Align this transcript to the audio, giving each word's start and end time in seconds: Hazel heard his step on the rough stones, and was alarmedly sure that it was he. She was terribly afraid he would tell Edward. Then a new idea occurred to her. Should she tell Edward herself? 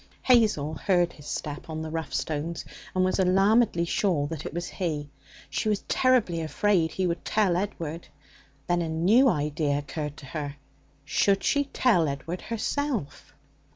Hazel 0.23 0.73
heard 0.73 1.13
his 1.13 1.27
step 1.27 1.69
on 1.69 1.83
the 1.83 1.91
rough 1.91 2.11
stones, 2.11 2.65
and 2.95 3.05
was 3.05 3.19
alarmedly 3.19 3.85
sure 3.85 4.25
that 4.25 4.47
it 4.47 4.51
was 4.51 4.67
he. 4.67 5.11
She 5.47 5.69
was 5.69 5.83
terribly 5.87 6.41
afraid 6.41 6.89
he 6.89 7.05
would 7.05 7.23
tell 7.23 7.55
Edward. 7.55 8.07
Then 8.65 8.81
a 8.81 8.89
new 8.89 9.29
idea 9.29 9.77
occurred 9.77 10.17
to 10.17 10.25
her. 10.25 10.55
Should 11.05 11.43
she 11.43 11.65
tell 11.65 12.07
Edward 12.07 12.41
herself? 12.41 13.35